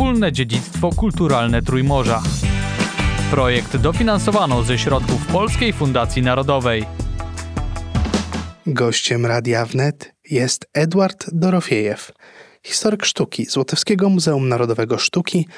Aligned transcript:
wspólne 0.00 0.32
dziedzictwo 0.32 0.90
kulturalne 0.92 1.62
Trójmorza. 1.62 2.22
Projekt 3.30 3.76
dofinansowano 3.76 4.62
ze 4.62 4.78
środków 4.78 5.26
Polskiej 5.26 5.72
Fundacji 5.72 6.22
Narodowej. 6.22 6.84
Gościem 8.66 9.26
Radia 9.26 9.66
Wnet 9.66 10.14
jest 10.30 10.66
Edward 10.74 11.26
Dorofiejew, 11.32 12.12
historyk 12.62 13.04
sztuki 13.04 13.46
z 13.46 13.56
Łotewskiego 13.56 14.08
Muzeum 14.08 14.48
Narodowego 14.48 14.98
Sztuki 14.98 15.48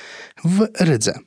w 0.45 0.69
Rydze. 0.81 1.19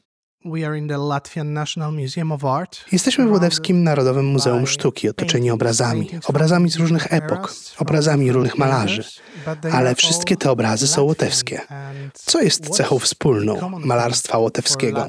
We 0.46 0.68
are 0.68 0.78
in 0.78 0.88
the 0.88 0.98
Latvian 0.98 1.54
National 1.54 1.92
Museum 1.92 2.32
of 2.32 2.46
Art. 2.46 2.86
Jesteśmy 2.92 3.28
w 3.28 3.32
Łodewskim 3.32 3.84
Narodowym 3.84 4.26
Muzeum 4.26 4.68
Sztuki, 4.68 5.10
otoczeni 5.10 5.52
obrazami, 5.52 6.10
obrazami 6.28 6.70
z 6.70 6.76
różnych 6.76 7.14
epok, 7.14 7.54
obrazami 7.80 8.32
różnych 8.32 8.58
malarzy, 8.58 9.04
ale 9.72 9.96
wszystkie 9.96 10.38
te 10.38 10.52
obrazy 10.52 10.88
są 10.88 11.04
łotewskie. 11.04 11.62
Co 12.14 12.42
jest 12.42 12.70
cechą 12.70 13.00
wspólną 13.00 13.80
malarstwa 13.80 14.38
łotewskiego? 14.38 15.08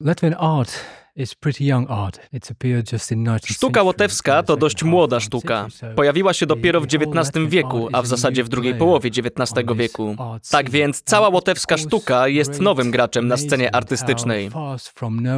Latvian 0.00 0.34
art 0.38 0.72
is 1.16 1.34
pretty 1.34 1.64
young 1.64 1.90
art. 1.90 2.20
It's 2.32 2.50
appeared 2.50 2.92
just 2.92 3.12
in 3.12 3.24
19th 3.24 3.52
Sztuka 3.52 3.82
łotewska 3.82 4.42
to 4.42 4.56
dość 4.56 4.82
młoda 4.82 5.20
sztuka. 5.20 5.66
Pojawiła 5.96 6.34
się 6.34 6.46
dopiero 6.46 6.80
w 6.80 6.84
XIX 6.84 7.48
wieku, 7.48 7.88
a 7.92 8.02
w 8.02 8.06
zasadzie 8.06 8.44
w 8.44 8.48
drugiej 8.48 8.74
połowie 8.74 9.10
XIX 9.10 9.66
wieku. 9.76 10.16
Tak 10.50 10.70
więc 10.70 11.02
cała 11.02 11.28
łotewska 11.28 11.76
sztuka 11.78 12.28
jest 12.28 12.60
nowym 12.60 12.90
graczem 12.90 13.28
na 13.28 13.36
scenie 13.36 13.74
artystycznej. 13.74 14.50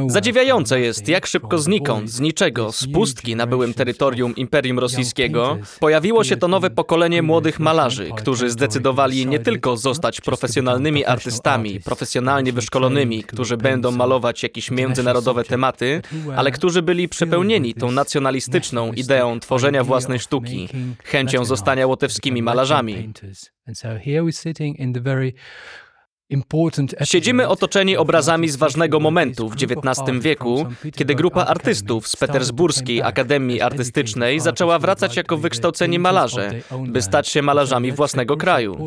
Zadziwiające 0.07 0.79
jest, 0.79 1.07
jak 1.07 1.27
szybko 1.27 1.57
znikąd, 1.57 2.09
z 2.11 2.19
niczego, 2.19 2.71
z 2.71 2.87
pustki 2.93 3.35
na 3.35 3.47
byłym 3.47 3.73
terytorium 3.73 4.35
Imperium 4.35 4.79
Rosyjskiego, 4.79 5.57
pojawiło 5.79 6.23
się 6.23 6.37
to 6.37 6.47
nowe 6.47 6.69
pokolenie 6.69 7.21
młodych 7.21 7.59
malarzy, 7.59 8.09
którzy 8.17 8.49
zdecydowali 8.49 9.25
nie 9.25 9.39
tylko 9.39 9.77
zostać 9.77 10.21
profesjonalnymi 10.21 11.05
artystami, 11.05 11.79
profesjonalnie 11.79 12.53
wyszkolonymi, 12.53 13.23
którzy 13.23 13.57
będą 13.57 13.91
malować 13.91 14.43
jakieś 14.43 14.71
międzynarodowe 14.71 15.43
tematy, 15.43 15.68
ale 16.35 16.51
którzy 16.51 16.81
byli 16.81 17.09
przepełnieni 17.09 17.73
tą 17.73 17.91
nacjonalistyczną 17.91 18.93
ideą 18.93 19.39
tworzenia 19.39 19.83
własnej 19.83 20.19
sztuki, 20.19 20.67
chęcią 21.03 21.45
zostania 21.45 21.87
łotewskimi 21.87 22.41
malarzami. 22.41 23.13
Siedzimy 27.03 27.47
otoczeni 27.47 27.97
obrazami 27.97 28.49
z 28.49 28.55
ważnego 28.55 28.99
momentu 28.99 29.49
w 29.49 29.53
XIX 29.53 30.19
wieku, 30.21 30.65
kiedy 30.95 31.15
grupa 31.15 31.45
Art 31.45 31.59
artystów 31.59 32.07
z 32.07 32.15
petersburskiej 32.15 33.01
Akademii 33.01 33.61
Artystycznej 33.61 34.39
zaczęła 34.39 34.79
wracać 34.79 35.15
jako 35.15 35.37
wykształceni 35.37 35.99
malarze, 35.99 36.51
by 36.87 37.01
stać 37.01 37.27
się 37.27 37.41
malarzami 37.41 37.91
własnego 37.91 38.37
kraju. 38.37 38.77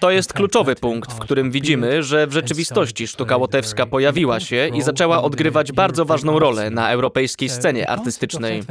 To 0.00 0.10
jest 0.10 0.32
kluczowy 0.32 0.76
punkt, 0.76 1.12
w 1.12 1.18
którym 1.18 1.50
widzimy, 1.50 2.02
że 2.02 2.26
w 2.26 2.32
rzeczywistości 2.32 3.08
sztuka 3.08 3.36
łotewska 3.36 3.86
pojawiła 3.86 4.40
się 4.40 4.70
i 4.74 4.82
zaczęła 4.82 5.22
odgrywać 5.22 5.72
bardzo 5.72 6.04
ważną 6.04 6.38
rolę 6.38 6.70
na 6.70 6.90
europejskiej 6.90 7.48
scenie 7.48 7.90
artystycznej. 7.90 8.62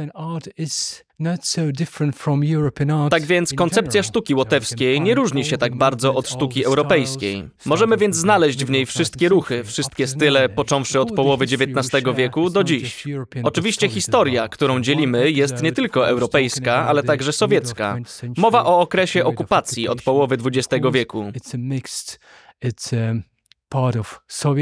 Tak 3.10 3.22
więc 3.22 3.54
koncepcja 3.54 4.02
sztuki 4.02 4.34
łotewskiej 4.34 5.00
nie 5.00 5.14
różni 5.14 5.44
się 5.44 5.58
tak 5.58 5.76
bardzo 5.76 6.14
od 6.14 6.28
sztuki 6.28 6.64
europejskiej. 6.64 7.48
Możemy 7.66 7.96
więc 7.96 8.16
znaleźć 8.16 8.64
w 8.64 8.70
niej 8.70 8.86
wszystkie 8.86 9.28
ruchy, 9.28 9.64
wszystkie 9.64 10.06
style, 10.06 10.48
począwszy 10.48 11.00
od 11.00 11.12
połowy 11.12 11.44
XIX 11.44 12.04
wieku 12.16 12.50
do 12.50 12.64
dziś. 12.64 13.04
Oczywiście 13.42 13.88
historia, 13.88 14.48
którą 14.48 14.80
dzielimy, 14.80 15.30
jest 15.30 15.62
nie 15.62 15.72
tylko 15.72 16.08
europejska, 16.08 16.86
ale 16.86 17.02
także 17.02 17.32
sowiecka. 17.32 17.94
20th 17.94 18.20
century, 18.20 18.42
Mowa 18.42 18.64
o 18.64 18.80
okresie 18.80 19.24
okupacji 19.24 19.88
od 19.88 20.02
połowy 20.02 20.36
XX 20.44 20.86
wieku. 20.92 21.32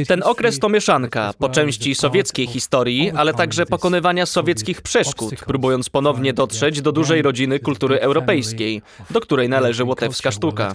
Ten 0.09 0.23
okres 0.23 0.59
to 0.59 0.69
mieszanka, 0.69 1.33
po 1.39 1.49
części 1.49 1.95
sowieckiej 1.95 2.47
historii, 2.47 3.11
ale 3.11 3.35
także 3.35 3.67
pokonywania 3.67 4.27
sowieckich 4.27 4.83
przeszkód, 4.83 5.34
próbując 5.47 5.89
ponownie 5.91 6.33
dotrzeć 6.33 6.83
do 6.83 6.93
dużej 6.93 7.22
rodziny 7.22 7.59
kultury 7.61 8.00
europejskiej, 8.00 8.83
do 9.11 9.21
której 9.21 9.49
należy 9.49 9.84
łotewska 9.84 10.31
sztuka. 10.31 10.75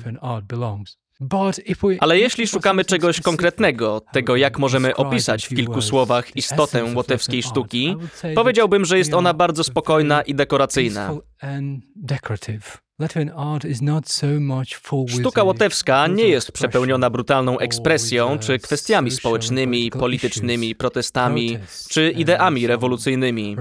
Ale 1.99 2.19
jeśli 2.19 2.47
szukamy 2.47 2.85
czegoś 2.85 3.21
konkretnego, 3.21 4.01
tego 4.13 4.35
jak 4.35 4.59
możemy 4.59 4.95
opisać 4.95 5.45
w 5.45 5.49
kilku 5.55 5.81
słowach 5.81 6.35
istotę 6.35 6.83
łotewskiej 6.95 7.43
sztuki, 7.43 7.95
powiedziałbym, 8.35 8.85
że 8.85 8.97
jest 8.97 9.13
ona 9.13 9.33
bardzo 9.33 9.63
spokojna 9.63 10.21
i 10.21 10.35
dekoracyjna. 10.35 11.13
Sztuka 15.07 15.43
łotewska 15.43 16.07
nie 16.07 16.27
jest 16.27 16.51
przepełniona 16.51 17.09
brutalną 17.09 17.59
ekspresją 17.59 18.39
czy 18.39 18.59
kwestiami 18.59 19.11
społecznymi, 19.11 19.91
politycznymi, 19.91 20.75
protestami 20.75 21.57
czy 21.89 22.11
ideami 22.11 22.67
rewolucyjnymi. 22.67 23.55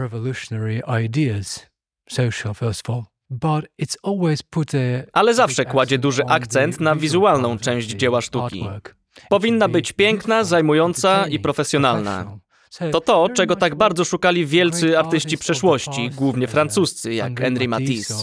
Ale 5.13 5.35
zawsze 5.35 5.65
kładzie 5.65 5.99
duży 5.99 6.25
akcent 6.25 6.81
na 6.81 6.97
wizualną 6.97 7.59
część 7.59 7.89
dzieła 7.89 8.21
sztuki. 8.21 8.65
Powinna 9.29 9.69
być 9.69 9.93
piękna, 9.93 10.45
zajmująca 10.45 11.27
i 11.27 11.39
profesjonalna. 11.39 12.39
To 12.93 13.01
to, 13.01 13.29
czego 13.35 13.57
tak 13.57 13.75
bardzo 13.75 14.05
szukali 14.05 14.47
wielcy 14.47 14.99
artyści 14.99 15.39
przeszłości, 15.39 16.11
głównie 16.11 16.47
uh, 16.47 16.53
francuscy, 16.53 17.15
jak 17.15 17.41
Henri 17.41 17.69
Matisse 17.69 18.15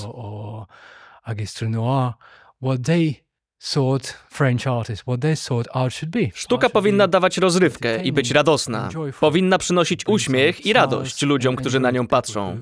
Agistinois, 1.28 2.16
what 2.60 2.84
they 2.84 3.24
thought 3.60 4.18
French 4.30 4.68
artists, 4.68 5.04
what 5.08 5.22
they 5.22 5.36
thought 5.36 5.68
art 5.74 5.94
should 5.94 6.12
be. 6.12 6.20
Art 6.20 6.38
Sztuka 6.38 6.70
powinna 6.70 7.08
dawać 7.08 7.38
rozrywkę 7.38 8.04
i 8.04 8.12
być 8.12 8.32
radosna. 8.32 8.90
Powinna 9.20 9.58
przynosić 9.58 10.08
uśmiech 10.08 10.66
i 10.66 10.74
radość 10.74 11.22
ludziom, 11.22 11.56
którzy 11.56 11.80
na 11.80 11.92
nią 11.92 12.08
patrzą. 12.08 12.62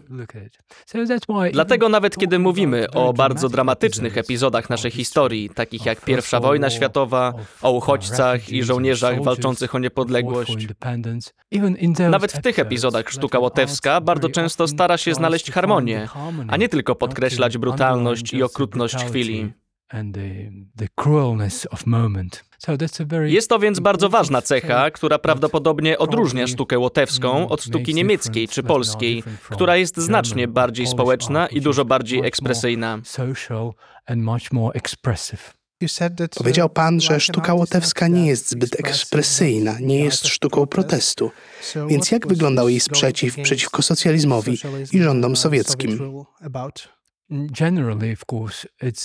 Dlatego 1.52 1.90
nawet 1.90 2.18
kiedy 2.18 2.40
mówimy 2.40 2.92
o 2.92 3.14
bardzo 3.14 3.50
dramatycznych 3.50 4.18
epizodach 4.18 4.70
naszej 4.70 4.92
historii, 4.92 5.50
takich 5.50 5.86
jak 5.86 6.10
I 6.10 6.42
wojna 6.42 6.70
światowa, 6.70 7.34
o 7.62 7.72
uchodźcach 7.72 8.50
i 8.50 8.64
żołnierzach 8.64 9.24
walczących 9.24 9.76
o 9.76 9.80
niepodległość, 9.80 10.68
nawet 12.10 12.32
w 12.32 12.42
tych 12.42 12.60
epizodach 12.60 13.10
sztuka 13.10 13.40
łotewska 13.40 14.02
bardzo 14.02 14.30
często 14.30 14.68
stara 14.68 14.98
się 14.98 15.14
znaleźć 15.14 15.52
harmonię, 15.52 16.08
a 16.48 16.58
nie 16.58 16.70
tylko 16.70 16.96
podkreślać 16.96 17.58
brutalność 17.58 18.34
i 18.34 18.44
okrutność 18.44 18.96
chwili. 18.96 19.54
Jest 23.34 23.50
to 23.50 23.60
więc 23.60 23.80
bardzo 23.80 24.10
ważna 24.10 24.42
cecha, 24.42 24.92
która 24.92 25.20
prawdopodobnie 25.20 25.98
odróżnia 25.98 26.48
sztukę 26.48 26.80
łotewską 26.80 27.48
od 27.50 27.64
sztuki 27.64 27.94
niemieckiej 27.94 28.48
czy 28.48 28.64
polskiej, 28.64 29.24
która 29.52 29.76
jest 29.78 29.98
znacznie 29.98 30.48
bardziej 30.48 30.88
społeczna 30.88 31.48
i 31.48 31.62
dużo 31.62 31.86
bardziej 31.86 32.26
ekspresyjna. 32.26 33.00
Powiedział 36.38 36.70
pan, 36.70 37.02
że 37.02 37.20
sztuka 37.20 37.54
łotewska 37.54 38.08
nie 38.08 38.28
jest 38.28 38.50
zbyt 38.50 38.80
ekspresyjna, 38.80 39.80
nie 39.80 40.00
jest 40.00 40.28
sztuką 40.28 40.66
protestu. 40.66 41.32
Więc 41.88 42.12
jak 42.12 42.28
wyglądał 42.28 42.70
jej 42.70 42.80
sprzeciw 42.80 43.36
przeciwko 43.44 43.82
socjalizmowi 43.82 44.58
i 44.92 45.02
rządom 45.02 45.36
sowieckim? 45.36 46.00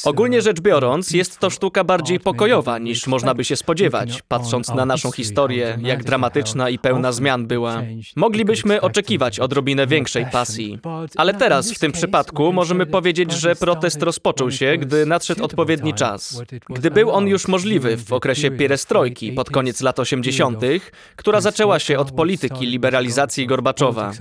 Ogólnie 0.05 0.43
rzecz 0.43 0.61
biorąc, 0.61 1.11
jest 1.11 1.39
to 1.39 1.51
sztuka 1.51 1.85
bardziej 1.85 2.21
pokojowa 2.21 2.79
niż 2.79 3.07
można 3.07 3.35
by 3.35 3.45
się 3.45 3.57
spodziewać, 3.57 4.23
patrząc 4.29 4.69
na 4.69 4.87
naszą 4.87 5.13
historię, 5.13 5.79
jak 5.83 6.05
dramatyczna 6.05 6.71
i 6.71 6.79
pełna 6.79 7.13
zmian 7.13 7.47
była. 7.47 7.83
Moglibyśmy 8.17 8.81
oczekiwać 8.81 9.41
odrobinę 9.41 9.87
większej 9.87 10.27
pasji. 10.27 10.79
Ale 11.17 11.35
teraz, 11.35 11.73
w 11.73 11.79
tym 11.79 11.93
przypadku, 11.93 12.53
możemy 12.53 12.87
powiedzieć, 12.87 13.33
że 13.33 13.57
protest 13.57 14.03
rozpoczął 14.03 14.51
się, 14.51 14.77
gdy 14.79 15.07
nadszedł 15.07 15.45
odpowiedni 15.45 15.95
czas. 15.95 16.43
Gdy 16.71 16.91
był 16.91 17.11
on 17.11 17.27
już 17.29 17.49
możliwy 17.49 17.97
w 17.97 18.13
okresie 18.13 18.51
pierestrojki 18.51 19.33
pod 19.33 19.51
koniec 19.51 19.81
lat 19.81 19.99
80., 19.99 20.61
która 21.17 21.41
zaczęła 21.41 21.79
się 21.79 21.99
od 21.99 22.13
polityki 22.13 22.67
liberalizacji 22.67 23.47
Gorbaczowa. 23.47 24.13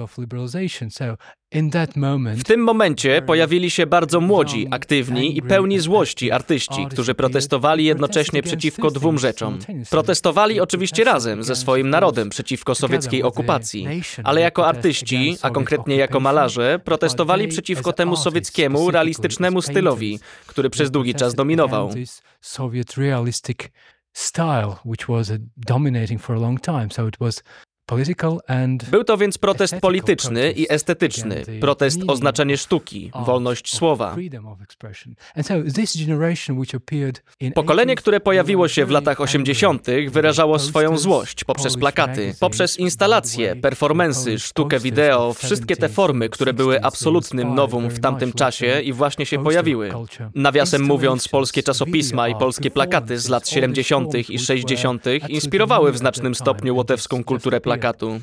W 2.36 2.44
tym 2.44 2.64
momencie 2.64 3.22
pojawili 3.22 3.72
się 3.72 3.88
bardzo 3.88 4.22
młodzi, 4.22 4.68
aktywni 4.72 5.38
i 5.38 5.42
pełni 5.42 5.80
złości 5.80 6.32
artyści, 6.32 6.88
którzy 6.90 7.16
protestowali 7.16 7.86
jednocześnie 7.86 8.44
przeciwko 8.44 8.92
dwóm 8.92 9.20
rzeczom. 9.20 9.60
Protestowali 9.90 10.60
oczywiście 10.60 11.04
razem 11.04 11.44
ze 11.44 11.56
swoim 11.56 11.90
narodem 11.90 12.30
przeciwko 12.30 12.76
sowieckiej 12.76 13.24
okupacji, 13.24 13.88
ale 14.24 14.42
jako 14.42 14.68
artyści, 14.68 15.38
a 15.42 15.50
konkretnie 15.50 15.96
jako 15.96 16.20
malarze, 16.20 16.80
protestowali 16.80 17.48
przeciwko 17.48 17.94
temu 17.94 18.16
sowieckiemu, 18.16 18.92
realistycznemu 18.92 19.62
stylowi, 19.62 20.20
który 20.48 20.70
przez 20.70 20.92
długi 20.92 21.16
czas 21.16 21.36
dominował. 21.36 21.92
style, 24.14 24.76
which 24.84 25.08
was 25.08 25.32
dominating 25.58 26.20
for 26.20 26.36
a 26.36 26.40
long 26.40 26.60
time. 26.60 26.90
So 26.92 27.08
it 27.08 27.18
was 27.20 27.44
Był 28.92 29.04
to 29.04 29.18
więc 29.18 29.38
protest 29.38 29.76
polityczny 29.76 30.52
i 30.52 30.72
estetyczny, 30.72 31.44
protest 31.62 32.00
o 32.08 32.16
znaczenie 32.16 32.58
sztuki, 32.58 33.12
wolność 33.26 33.76
słowa. 33.76 34.16
Pokolenie, 37.56 37.96
które 37.96 38.20
pojawiło 38.20 38.68
się 38.68 38.86
w 38.86 38.90
latach 38.90 39.22
80., 39.22 39.88
wyrażało 40.10 40.60
swoją 40.60 40.98
złość 40.98 41.44
poprzez 41.44 41.78
plakaty, 41.78 42.36
poprzez 42.40 42.80
instalacje, 42.80 43.56
performensy, 43.56 44.40
sztukę 44.40 44.80
wideo, 44.80 45.34
wszystkie 45.34 45.76
te 45.76 45.90
formy, 45.90 46.30
które 46.30 46.54
były 46.54 46.84
absolutnym 46.84 47.56
nowum 47.56 47.90
w 47.90 48.00
tamtym 48.00 48.34
czasie 48.34 48.82
i 48.82 48.94
właśnie 48.94 49.26
się 49.26 49.44
pojawiły. 49.44 49.92
Nawiasem 50.36 50.84
mówiąc, 50.84 51.28
polskie 51.28 51.64
czasopisma 51.64 52.30
i 52.30 52.36
polskie 52.36 52.72
plakaty 52.72 53.20
z 53.20 53.30
lat 53.30 53.50
70. 53.50 54.30
i 54.30 54.40
60. 54.40 55.06
inspirowały 55.28 55.92
w 55.92 55.98
znacznym 55.98 56.36
stopniu 56.36 56.76
łotewską 56.76 57.24
kulturę 57.24 57.62
plakatu. 57.80 58.20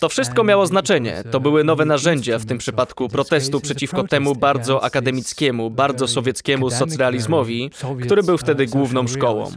To 0.00 0.08
wszystko 0.08 0.44
miało 0.44 0.66
znaczenie. 0.66 1.22
To 1.30 1.40
były 1.40 1.64
nowe 1.64 1.84
narzędzia 1.84 2.38
w 2.38 2.46
tym 2.46 2.58
przypadku 2.58 3.08
protestu 3.08 3.60
przeciwko 3.60 4.04
temu 4.04 4.34
bardzo 4.34 4.84
akademickiemu, 4.84 5.70
bardzo 5.70 6.08
sowieckiemu 6.08 6.70
socrealizmowi, 6.70 7.70
który 8.02 8.22
był 8.22 8.38
wtedy 8.38 8.66
główną 8.66 9.06
szkołą. 9.06 9.50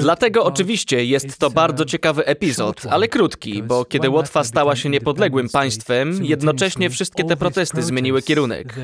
Dlatego 0.00 0.44
oczywiście 0.44 1.04
jest 1.04 1.38
to 1.38 1.50
bardzo 1.50 1.84
ciekawy 1.84 2.26
epizod, 2.26 2.86
ale 2.90 3.08
krótki, 3.08 3.62
bo 3.62 3.84
kiedy 3.84 4.10
Łotwa 4.10 4.44
stała 4.44 4.76
się 4.76 4.88
niepodległym 4.88 5.48
państwem, 5.48 6.24
jednocześnie 6.24 6.90
wszystkie 6.90 7.24
te 7.24 7.36
protesty 7.36 7.82
zmieniły 7.82 8.22
kierunek. 8.22 8.74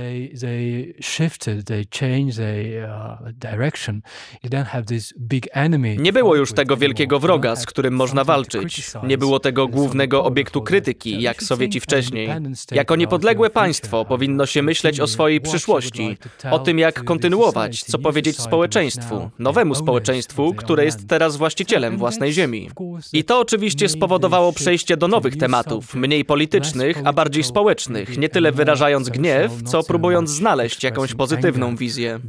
Nie 5.99 6.13
było 6.13 6.37
już 6.37 6.53
tego 6.53 6.77
wielkiego 6.77 7.19
wroga, 7.19 7.57
z 7.57 7.67
którym 7.67 7.95
można 7.95 8.25
walczyć. 8.25 8.91
Nie 9.03 9.19
było 9.19 9.41
tego 9.41 9.69
głównego 9.69 10.25
obiektu 10.25 10.63
krytyki, 10.63 11.23
jak 11.23 11.43
Sowieci 11.43 11.81
wcześniej. 11.81 12.29
Jako 12.71 12.97
niepodległe 12.97 13.51
państwo 13.51 14.05
powinno 14.05 14.47
się 14.47 14.63
myśleć 14.63 15.01
o 15.01 15.07
swojej 15.07 15.41
przyszłości, 15.41 16.17
o 16.51 16.59
tym, 16.59 16.79
jak 16.79 17.05
kontynuować, 17.05 17.83
co 17.83 17.99
powiedzieć 17.99 18.39
społeczeństwu, 18.39 19.31
nowemu 19.39 19.75
społeczeństwu, 19.75 20.55
które 20.55 20.85
jest 20.85 21.09
teraz 21.09 21.37
właścicielem 21.37 21.99
własnej 21.99 22.33
ziemi. 22.33 22.71
I 23.13 23.25
to 23.25 23.41
oczywiście 23.41 23.89
spowodowało 23.89 24.53
przejście 24.53 24.97
do 24.97 25.09
nowych 25.09 25.37
tematów, 25.37 25.95
mniej 25.95 26.25
politycznych, 26.25 27.01
a 27.05 27.13
bardziej 27.13 27.45
społecznych, 27.45 28.19
nie 28.19 28.29
tyle 28.29 28.53
wyrażając 28.53 29.09
gniew, 29.09 29.63
co 29.63 29.83
próbując 29.83 30.31
znaleźć 30.31 30.85
jakąś 30.85 31.15
pozytywną 31.15 31.77
wizję. 31.77 32.21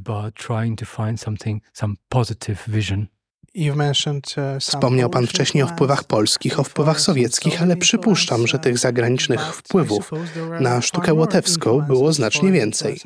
Wspomniał 4.60 5.10
pan 5.10 5.28
wcześniej 5.28 5.64
o 5.64 5.68
wpływach 5.68 6.04
polskich, 6.04 6.60
o 6.60 6.64
wpływach 6.64 7.02
sowieckich, 7.02 7.62
ale 7.62 7.78
przypuszczam, 7.78 8.48
że 8.48 8.60
tych 8.60 8.78
zagranicznych 8.78 9.56
wpływów 9.56 10.12
na 10.60 10.82
sztukę 10.82 11.14
łotewską 11.14 11.82
było 11.82 12.14
znacznie 12.14 12.52
więcej. 12.52 13.00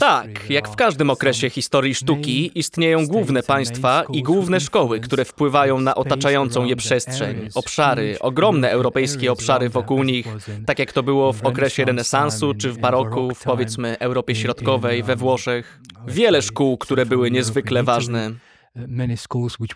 Tak, 0.00 0.50
jak 0.50 0.68
w 0.68 0.76
każdym 0.76 1.10
okresie 1.10 1.50
historii 1.50 1.94
sztuki 1.94 2.50
istnieją 2.54 3.06
główne 3.06 3.42
państwa 3.42 4.04
i 4.12 4.22
główne 4.22 4.60
szkoły, 4.60 5.00
które 5.00 5.24
wpływają 5.24 5.80
na 5.80 5.94
otaczającą 5.94 6.64
je 6.64 6.76
przestrzeń, 6.76 7.48
obszary, 7.54 8.16
ogromne 8.20 8.70
europejskie 8.70 9.32
obszary 9.32 9.68
wokół 9.68 10.02
nich, 10.02 10.26
tak 10.66 10.78
jak 10.78 10.92
to 10.92 11.02
było 11.02 11.32
w 11.32 11.42
okresie 11.42 11.84
renesansu 11.84 12.54
czy 12.54 12.72
w 12.72 12.78
baroku, 12.78 13.34
w 13.34 13.42
powiedzmy 13.42 13.98
Europie 13.98 14.34
Środkowej, 14.34 15.02
we 15.02 15.16
Włoszech. 15.16 15.80
Wiele 16.06 16.42
szkół, 16.42 16.78
które 16.78 17.06
były 17.06 17.30
niezwykle 17.30 17.82
ważne. 17.82 18.30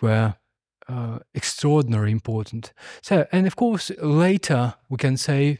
Were 0.03 0.33
uh, 0.89 1.19
extraordinarily 1.35 2.11
important. 2.11 2.75
So, 3.03 3.25
and 3.33 3.47
of 3.47 3.55
course, 3.57 3.95
later 4.03 4.73
we 4.91 4.97
can 4.97 5.17
say 5.17 5.59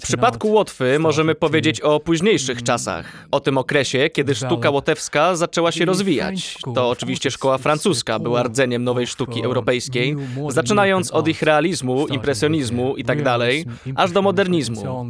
w 0.00 0.02
przypadku 0.02 0.52
Łotwy 0.52 0.98
możemy 0.98 1.34
powiedzieć 1.34 1.80
o 1.80 2.00
późniejszych 2.00 2.62
czasach, 2.62 3.26
o 3.30 3.40
tym 3.40 3.58
okresie, 3.58 4.10
kiedy 4.10 4.34
sztuka 4.34 4.70
łotewska 4.70 5.36
zaczęła 5.36 5.72
się 5.72 5.84
rozwijać. 5.84 6.58
To 6.74 6.90
oczywiście 6.90 7.30
szkoła 7.30 7.58
francuska 7.58 8.18
była 8.18 8.42
rdzeniem 8.42 8.84
nowej 8.84 9.06
sztuki 9.06 9.44
europejskiej, 9.44 10.16
zaczynając 10.48 11.10
od 11.10 11.28
ich 11.28 11.42
realizmu, 11.42 12.06
impresjonizmu 12.06 12.96
i 12.96 13.04
tak 13.04 13.22
dalej, 13.22 13.64
aż 13.94 14.12
do 14.12 14.22
modernizmu. 14.22 15.06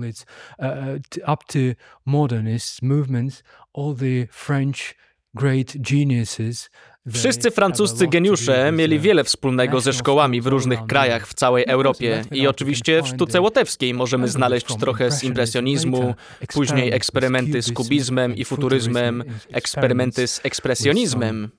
Great 5.34 5.72
geniuses 5.78 6.70
Wszyscy 7.10 7.50
francuscy 7.50 8.06
geniusze 8.06 8.72
mieli 8.72 9.00
wiele 9.00 9.24
wspólnego 9.24 9.80
ze 9.80 9.92
szkołami 9.92 10.40
w 10.40 10.46
różnych 10.46 10.86
krajach 10.86 11.28
w 11.28 11.34
całej 11.34 11.64
Europie 11.64 12.24
i 12.30 12.46
oczywiście 12.46 13.02
w 13.02 13.06
sztuce 13.06 13.40
łotewskiej 13.40 13.94
możemy 13.94 14.28
znaleźć 14.28 14.66
trochę 14.76 15.10
z 15.10 15.24
impresjonizmu, 15.24 16.14
później 16.52 16.92
eksperymenty 16.92 17.62
z 17.62 17.72
kubizmem 17.72 18.36
i 18.36 18.44
futuryzmem, 18.44 19.24
eksperymenty 19.52 20.26
z 20.26 20.40
ekspresjonizmem. 20.44 21.50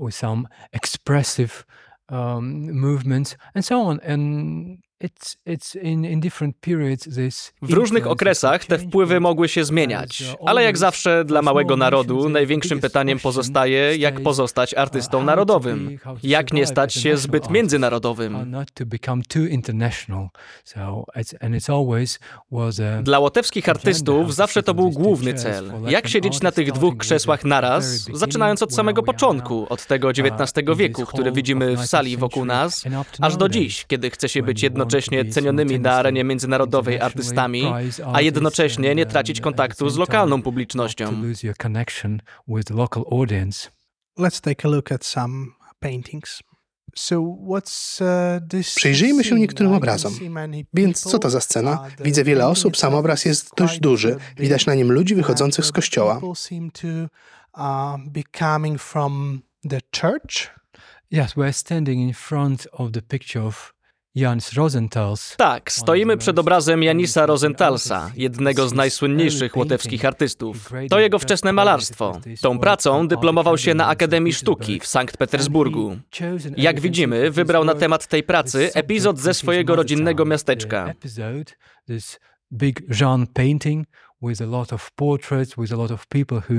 with 0.00 0.16
some 0.16 0.48
expressive 0.72 1.64
um, 2.08 2.80
movements 2.80 3.36
and 3.54 3.66
so 3.66 3.82
on. 3.82 4.00
And 4.00 4.78
w 7.62 7.72
różnych 7.72 8.06
okresach 8.06 8.64
te 8.64 8.78
wpływy 8.78 9.20
mogły 9.20 9.48
się 9.48 9.64
zmieniać, 9.64 10.24
ale 10.46 10.62
jak 10.62 10.78
zawsze 10.78 11.24
dla 11.24 11.42
małego 11.42 11.76
narodu 11.76 12.28
największym 12.28 12.80
pytaniem 12.80 13.18
pozostaje, 13.18 13.96
jak 13.96 14.20
pozostać 14.20 14.74
artystą 14.74 15.24
narodowym, 15.24 15.98
jak 16.22 16.52
nie 16.52 16.66
stać 16.66 16.94
się 16.94 17.16
zbyt 17.16 17.50
międzynarodowym. 17.50 18.56
Dla 23.02 23.18
łotewskich 23.18 23.68
artystów 23.68 24.34
zawsze 24.34 24.62
to 24.62 24.74
był 24.74 24.90
główny 24.90 25.34
cel. 25.34 25.72
Jak 25.88 26.08
siedzieć 26.08 26.40
na 26.40 26.52
tych 26.52 26.72
dwóch 26.72 26.96
krzesłach 26.96 27.44
naraz, 27.44 27.84
zaczynając 28.14 28.62
od 28.62 28.74
samego 28.74 29.02
początku, 29.02 29.66
od 29.68 29.86
tego 29.86 30.10
XIX 30.10 30.68
wieku, 30.76 31.06
który 31.06 31.32
widzimy 31.32 31.76
w 31.76 31.86
sali 31.86 32.16
wokół 32.16 32.44
nas, 32.44 32.84
aż 33.20 33.36
do 33.36 33.48
dziś, 33.48 33.84
kiedy 33.86 34.10
chce 34.10 34.28
się 34.28 34.42
być 34.42 34.62
jednocześnie 34.62 34.89
jednocześnie 34.96 35.32
cenionymi 35.32 35.80
na 35.80 35.92
arenie 35.92 36.24
międzynarodowej 36.24 37.00
artystami, 37.00 37.62
a 38.12 38.20
jednocześnie 38.20 38.94
nie 38.94 39.06
tracić 39.06 39.40
kontaktu 39.40 39.90
z 39.90 39.96
lokalną 39.96 40.42
publicznością. 40.42 41.22
Let's 44.18 44.40
take 44.40 44.68
a 44.68 44.68
look 44.68 44.92
at 44.92 45.04
some 45.04 45.46
paintings. 45.80 46.42
Przyjrzyjmy 48.74 49.24
się 49.24 49.34
niektórym 49.34 49.72
obrazom. 49.72 50.12
Więc 50.74 51.00
co 51.00 51.18
to 51.18 51.30
za 51.30 51.40
scena? 51.40 51.88
Widzę 52.00 52.24
wiele 52.24 52.46
osób, 52.46 52.76
sam 52.76 52.94
obraz 52.94 53.24
jest 53.24 53.50
dość 53.56 53.80
duży. 53.80 54.16
Widać 54.36 54.66
na 54.66 54.74
nim 54.74 54.92
ludzi 54.92 55.14
wychodzących 55.14 55.64
z 55.64 55.72
kościoła. 55.72 56.20
Yes, 61.12 61.34
we're 61.34 61.52
standing 61.52 62.00
in 62.00 62.14
front 62.14 62.68
of 62.72 62.92
the 62.92 63.02
picture 63.02 63.44
of 63.46 63.74
Jans 64.14 64.52
Rosentals. 64.52 65.34
Tak, 65.36 65.72
stoimy 65.72 66.16
przed 66.16 66.38
obrazem 66.38 66.82
Janisa 66.82 67.26
Rosenthalsa, 67.26 68.10
jednego 68.16 68.68
z 68.68 68.72
najsłynniejszych 68.72 69.56
łotewskich 69.56 70.04
artystów. 70.04 70.70
To 70.90 71.00
jego 71.00 71.18
wczesne 71.18 71.52
malarstwo. 71.52 72.20
Tą 72.42 72.58
pracą 72.58 73.08
dyplomował 73.08 73.58
się 73.58 73.74
na 73.74 73.86
Akademii 73.86 74.32
Sztuki 74.32 74.80
w 74.80 74.86
Sankt 74.86 75.16
Petersburgu. 75.16 75.96
Jak 76.56 76.80
widzimy, 76.80 77.30
wybrał 77.30 77.64
na 77.64 77.74
temat 77.74 78.06
tej 78.06 78.22
pracy 78.22 78.70
epizod 78.74 79.18
ze 79.18 79.34
swojego 79.34 79.76
rodzinnego 79.76 80.24
miasteczka. 80.24 80.94
Big 82.52 83.00
Jean 83.00 83.26
painting 83.26 83.86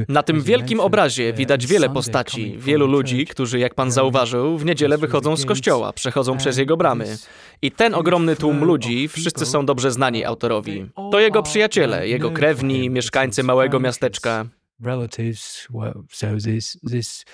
na 0.07 0.23
tym 0.23 0.41
wielkim 0.41 0.79
obrazie 0.79 1.33
widać 1.33 1.67
wiele 1.67 1.89
postaci, 1.89 2.57
wielu 2.57 2.87
ludzi, 2.87 3.25
którzy, 3.25 3.59
jak 3.59 3.75
pan 3.75 3.91
zauważył, 3.91 4.57
w 4.57 4.65
niedzielę 4.65 4.97
wychodzą 4.97 5.37
z 5.37 5.45
kościoła, 5.45 5.93
przechodzą 5.93 6.37
przez 6.37 6.57
jego 6.57 6.77
bramy. 6.77 7.17
I 7.61 7.71
ten 7.71 7.93
ogromny 7.95 8.35
tłum 8.35 8.63
ludzi, 8.63 9.07
wszyscy 9.07 9.45
są 9.45 9.65
dobrze 9.65 9.91
znani 9.91 10.25
autorowi. 10.25 10.85
To 11.11 11.19
jego 11.19 11.43
przyjaciele, 11.43 12.07
jego 12.07 12.31
krewni, 12.31 12.89
mieszkańcy 12.89 13.43
małego 13.43 13.79
miasteczka. 13.79 14.45
Relatives, 14.83 15.67
so 16.09 16.27
this, 16.43 16.77
this 16.89 17.25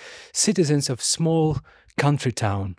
citizens 0.45 0.89
of 0.89 1.03
small 1.03 1.53
country 1.95 2.33
town. 2.33 2.75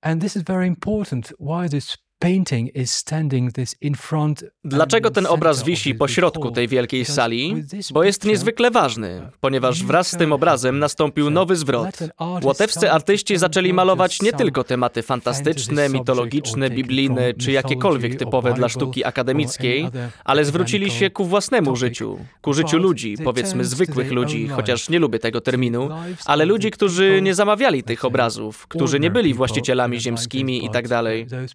And 0.00 0.22
this 0.22 0.36
is 0.36 0.42
very 0.42 0.66
important. 0.66 1.32
Why 1.40 1.68
this 1.68 1.96
painting 2.18 2.76
is 2.76 2.92
standing 2.92 3.52
this 3.52 3.76
in 3.80 3.94
front 3.94 4.44
Dlaczego 4.64 5.10
ten 5.10 5.26
obraz 5.26 5.62
wisi 5.62 5.94
po 5.94 6.08
środku 6.08 6.50
tej 6.50 6.68
wielkiej 6.68 7.04
sali? 7.04 7.64
Bo 7.92 8.04
jest 8.04 8.24
niezwykle 8.24 8.70
ważny, 8.70 9.30
ponieważ 9.40 9.84
wraz 9.84 10.12
z 10.12 10.16
tym 10.16 10.32
obrazem 10.32 10.78
nastąpił 10.78 11.30
nowy 11.30 11.56
zwrot. 11.56 11.98
Łotewscy 12.42 12.92
artyści 12.92 13.36
zaczęli 13.38 13.72
malować 13.72 14.22
nie 14.22 14.32
tylko 14.32 14.64
tematy 14.64 15.02
fantastyczne, 15.02 15.88
mitologiczne, 15.88 16.70
biblijne 16.70 17.34
czy 17.34 17.52
jakiekolwiek 17.52 18.16
typowe 18.16 18.52
dla 18.52 18.68
sztuki 18.68 19.04
akademickiej, 19.04 19.88
ale 20.24 20.44
zwrócili 20.44 20.90
się 20.90 21.10
ku 21.10 21.24
własnemu 21.24 21.76
życiu, 21.76 22.18
ku 22.42 22.54
życiu 22.54 22.78
ludzi, 22.78 23.16
powiedzmy 23.24 23.64
zwykłych 23.64 24.12
ludzi, 24.12 24.48
chociaż 24.48 24.88
nie 24.88 24.98
lubię 24.98 25.18
tego 25.18 25.40
terminu, 25.40 25.88
ale 26.26 26.44
ludzi, 26.44 26.70
którzy 26.70 27.22
nie 27.22 27.34
zamawiali 27.34 27.82
tych 27.82 28.04
obrazów, 28.04 28.66
którzy 28.66 29.00
nie 29.00 29.10
byli 29.10 29.34
właścicielami 29.34 30.00
ziemskimi 30.00 30.64
i 30.64 30.70
tak 30.70 30.84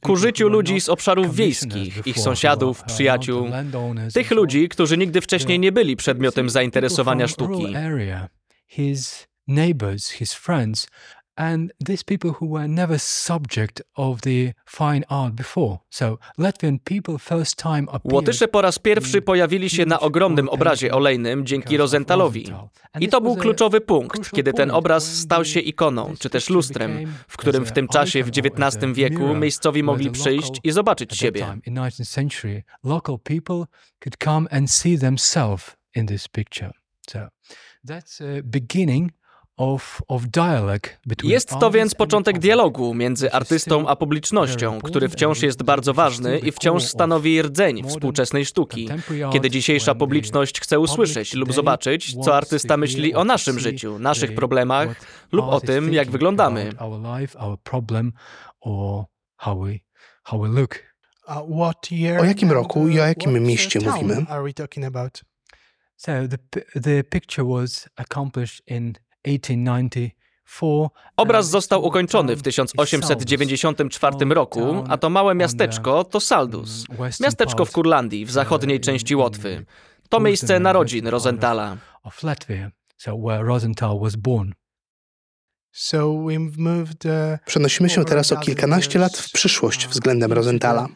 ku 0.01 0.16
życiu 0.16 0.50
ludzi 0.60 0.82
z 0.82 0.89
obszarów 0.89 1.36
wiejskich, 1.36 2.08
ich 2.08 2.20
sąsiadów, 2.20 2.84
przyjaciół, 2.84 3.48
tych 4.13 4.32
ludzi, 4.32 4.70
którzy 4.70 4.98
nigdy 4.98 5.22
wcześniej 5.22 5.60
nie 5.60 5.72
byli 5.72 5.96
przedmiotem 5.96 6.50
zainteresowania 6.50 7.28
sztuki. 7.28 7.66
And 11.39 11.72
these 11.86 12.03
people 12.03 12.31
who 12.31 12.48
were 12.48 12.67
never 12.67 13.00
subject 13.00 13.81
of 13.96 14.22
the 14.22 14.53
fine 14.65 15.05
art 15.08 15.34
before. 15.34 15.77
So 15.89 16.17
Latvian 16.38 16.79
people 16.79 17.17
first 17.17 17.55
time 17.55 17.88
Łotysze 18.03 18.48
po 18.48 18.62
raz 18.62 18.79
pierwszy 18.79 19.22
pojawili 19.22 19.69
się 19.69 19.86
na 19.86 20.00
ogromnym 20.00 20.50
obrazie 20.50 20.93
olejnym 20.93 21.46
dzięki 21.46 21.77
Rosentalowi. 21.77 22.46
I 23.00 23.08
to 23.08 23.22
był 23.22 23.36
kluczowy 23.36 23.81
punkt, 23.81 24.31
kiedy 24.31 24.53
ten 24.53 24.72
obraz 24.72 25.15
stał 25.15 25.46
się 25.46 25.60
ikoną, 25.60 26.13
czy 26.19 26.29
też 26.29 26.50
lustrem, 26.50 27.13
w 27.27 27.38
którym 27.38 27.65
w 27.65 27.72
tym 27.72 27.88
czasie 27.88 28.24
w 28.24 28.29
XIX 28.29 28.93
wieku 28.93 29.36
miejscowi 29.36 29.84
mogli 29.84 30.12
przyjść 30.12 30.60
i 30.63 30.72
zobaczyć 30.72 31.17
siebie. 31.17 31.60
In 31.65 31.74
19th 31.74 32.13
century, 32.13 32.63
local 32.84 33.19
people 33.24 33.65
could 34.03 34.17
come 34.24 34.48
and 34.51 34.72
see 34.72 35.00
themselves 35.00 35.75
in 35.96 36.08
this 36.08 36.27
picture. 36.27 36.72
So 37.10 37.19
that's 37.88 38.22
a 38.22 38.41
beginning 38.43 39.19
of, 39.60 40.01
of 40.08 40.28
dialogue 40.28 40.88
between 41.06 41.32
Jest 41.32 41.50
to 41.60 41.72
więc 41.72 41.96
początek 41.96 42.39
dialogu 42.39 42.94
między 42.94 43.32
artystą 43.32 43.88
a 43.88 43.96
publicznością, 43.96 44.82
który 44.82 45.10
wciąż 45.10 45.42
jest 45.42 45.63
bardzo 45.63 45.94
ważny 45.94 46.39
i 46.39 46.51
wciąż 46.51 46.84
stanowi 46.84 47.42
rdzeń 47.42 47.84
współczesnej 47.89 48.46
sztuki, 48.46 48.89
kiedy 49.34 49.50
dzisiejsza 49.50 49.96
publiczność 49.96 50.62
chce 50.62 50.80
usłyszeć 50.80 51.34
lub 51.34 51.54
zobaczyć, 51.54 52.16
co 52.24 52.36
artysta 52.36 52.78
myśli 52.78 53.16
o 53.16 53.24
naszym 53.24 53.60
życiu, 53.60 54.00
naszych 54.00 54.36
problemach 54.36 54.89
lub 55.32 55.46
o 55.46 55.62
tym, 55.62 55.94
jak 55.94 56.12
wyglądamy. 56.12 56.72
Uh, 56.80 57.06
O 62.22 62.25
jakim 62.25 62.51
roku 62.51 62.88
i 62.88 63.00
o 63.00 63.04
uh, 63.04 63.08
jakim 63.08 63.34
uh, 63.34 63.39
mieście 63.39 63.80
mówimy? 63.80 64.25
So 65.96 66.12
the, 66.12 66.38
the 66.82 67.04
picture 67.04 67.46
was 67.46 67.89
accomplished 67.98 68.62
in 68.68 68.94
1894. 68.94 69.09
Obraz 71.18 71.50
został 71.50 71.86
ukończony 71.86 72.36
w 72.36 72.42
1894 72.42 74.16
roku, 74.30 74.84
a 74.90 74.98
to 74.98 75.10
małe 75.10 75.36
miasteczko 75.36 76.04
to 76.04 76.20
Saldus, 76.20 76.86
miasteczko 77.20 77.66
w 77.66 77.72
Kurlandii, 77.72 78.26
w 78.26 78.32
zachodniej 78.32 78.80
części 78.80 79.16
Łotwy. 79.16 79.66
To 80.10 80.20
miejsce 80.20 80.60
narodzin 80.60 81.08
Rosenthala. 81.08 81.78
Uh, 87.06 87.40
Przenosimy 87.46 87.90
się 87.90 88.06
teraz 88.06 88.32
o 88.32 88.38
kilkanaście 88.38 89.00
lat 89.00 89.18
w 89.18 89.32
przyszłość 89.32 89.86
uh, 89.86 89.92
względem 89.92 90.34
Rosenthala. 90.34 90.88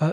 Uh, 0.00 0.08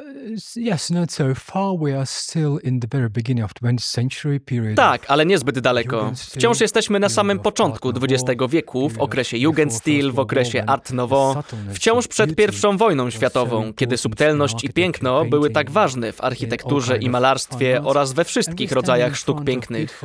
yes, 0.55 0.89
not 0.89 1.11
so 1.11 1.35
far. 1.35 1.77
We 1.79 1.97
are 1.97 2.05
still 2.05 2.59
in 2.63 2.79
the 2.79 2.87
very 2.91 3.09
beginning 3.09 3.45
of 3.45 3.53
20th 3.53 3.79
century 3.81 4.39
period. 4.39 4.75
Tak, 4.75 5.05
ale 5.07 5.25
niezbyt 5.25 5.59
daleko. 5.59 6.11
Wciąż 6.15 6.61
jesteśmy 6.61 6.99
na 6.99 7.09
samym 7.09 7.39
początku 7.39 7.89
XX 7.89 8.41
wieku, 8.49 8.89
w 8.89 8.99
okresie 8.99 9.37
Jugendstil, 9.37 10.11
w 10.11 10.19
okresie 10.19 10.63
Art 10.67 10.91
Nouveau, 10.91 11.43
wciąż 11.73 12.07
przed 12.07 12.39
I 12.39 12.77
wojną 12.77 13.09
światową, 13.09 13.73
kiedy 13.73 13.97
subtelność 13.97 14.63
i 14.63 14.69
piękno 14.69 15.25
były 15.25 15.49
tak 15.49 15.71
ważne 15.71 16.11
w 16.11 16.21
architekturze 16.21 16.97
i 16.97 17.09
malarstwie 17.09 17.81
oraz 17.83 18.13
we 18.13 18.25
wszystkich 18.25 18.71
rodzajach 18.71 19.15
sztuk 19.15 19.43
pięknych. 19.43 20.03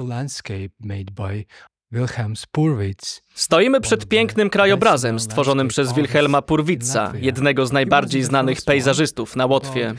Wilhelm 1.93 2.37
Spurwitz. 2.37 3.23
Stoimy 3.37 3.81
przed 3.81 4.07
pięknym 4.07 4.51
krajobrazem 4.51 5.21
stworzonym 5.21 5.69
przez 5.69 5.93
Wilhelma 5.93 6.43
Purwitza, 6.43 7.13
jednego 7.21 7.67
z 7.67 7.73
najbardziej 7.73 8.23
znanych 8.23 8.63
pejzażystów 8.63 9.37
na 9.37 9.47
Łotwie. 9.47 9.95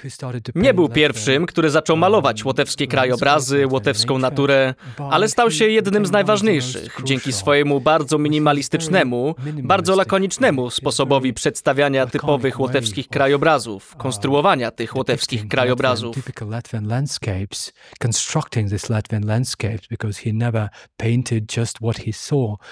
Nie 0.56 0.74
był 0.74 0.90
pierwszym, 0.90 1.46
który 1.46 1.70
zaczął 1.70 1.98
malować 1.98 2.46
łotewskie 2.46 2.88
krajobrazy, 2.88 3.68
łotewską 3.68 4.18
naturę, 4.18 4.74
ale 5.12 5.30
stał 5.30 5.52
się 5.52 5.68
jednym 5.68 6.06
z 6.06 6.12
najważniejszych 6.12 6.98
dzięki 7.04 7.34
swojemu 7.34 7.82
bardzo 7.82 8.18
minimalistycznemu, 8.18 9.36
bardzo 9.64 9.96
lakonicznemu 9.96 10.70
sposobowi 10.70 11.34
przedstawiania 11.34 12.06
typowych 12.06 12.60
łotewskich 12.60 13.08
krajobrazów, 13.08 13.96
konstruowania 13.96 14.72
tych 14.72 14.96
łotewskich 14.96 15.48
krajobrazów. 15.48 16.16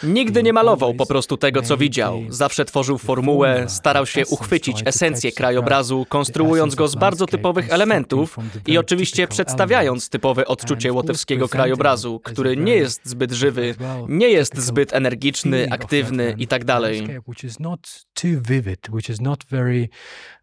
Nigdy 0.03 0.43
nie 0.43 0.54
malował 0.55 0.93
po 0.93 1.05
prostu 1.05 1.37
tego, 1.37 1.61
co 1.61 1.77
widział. 1.77 2.21
Zawsze 2.29 2.65
tworzył 2.65 2.97
formułę, 2.97 3.65
starał 3.67 4.05
się 4.05 4.25
uchwycić 4.25 4.81
esencję 4.85 5.31
krajobrazu, 5.31 6.05
konstruując 6.09 6.75
go 6.75 6.87
z 6.87 6.95
bardzo 6.95 7.25
typowych 7.25 7.73
elementów 7.73 8.37
i 8.67 8.77
oczywiście 8.77 9.27
przedstawiając 9.27 10.09
typowe 10.09 10.45
odczucie 10.45 10.93
łotewskiego 10.93 11.49
krajobrazu, 11.49 12.19
który 12.23 12.57
nie 12.57 12.75
jest 12.75 13.01
zbyt 13.03 13.31
żywy, 13.31 13.75
nie 14.07 14.29
jest 14.29 14.57
zbyt 14.57 14.93
energiczny, 14.93 15.67
aktywny 15.71 16.35
i 16.37 16.47
tak 16.47 16.65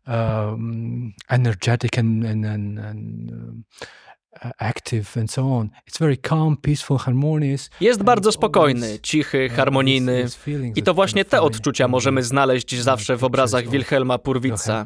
um, 0.06 1.12
energetic 1.28 1.98
and, 1.98 2.24
and, 2.26 2.46
and, 2.46 2.78
and 2.78 3.32
active 4.58 5.16
and 5.20 5.30
so 5.30 5.42
on. 5.56 5.70
It's 5.90 5.98
very 6.00 6.16
calm, 6.16 6.56
peaceful, 6.56 6.98
harmonious. 6.98 7.70
Jest 7.80 8.02
bardzo 8.02 8.32
spokojny, 8.32 8.98
cichy, 9.02 9.48
harmonijny. 9.48 10.24
I 10.76 10.82
to 10.82 10.94
właśnie 10.94 11.24
te 11.24 11.40
odczucia 11.42 11.88
możemy 11.88 12.22
znaleźć 12.22 12.76
zawsze 12.80 13.16
w 13.16 13.24
obrazach 13.24 13.68
Wilhelma 13.68 14.18
Purwitza. 14.18 14.84